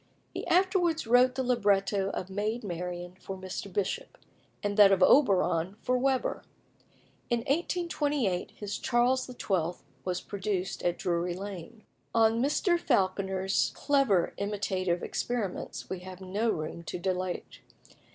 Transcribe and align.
He 0.33 0.47
afterwards 0.47 1.05
wrote 1.05 1.35
the 1.35 1.43
libretto 1.43 2.09
of 2.09 2.27
"Maid 2.31 2.63
Marian" 2.63 3.17
for 3.19 3.37
Mr. 3.37 3.71
Bishop, 3.71 4.17
and 4.63 4.75
that 4.75 4.91
of 4.91 5.03
"Oberon" 5.03 5.75
for 5.83 5.95
Weber. 5.95 6.41
In 7.29 7.41
1828 7.41 8.49
his 8.55 8.79
"Charles 8.79 9.25
XII." 9.27 9.83
was 10.03 10.19
produced 10.19 10.81
at 10.81 10.97
Drury 10.97 11.35
Lane. 11.35 11.83
On 12.15 12.41
Mr. 12.41 12.79
Falconer's 12.79 13.71
clever 13.75 14.33
imitative 14.37 15.03
experiments 15.03 15.87
we 15.87 15.99
have 15.99 16.19
no 16.19 16.49
room 16.49 16.81
to 16.85 16.97
dilate. 16.97 17.59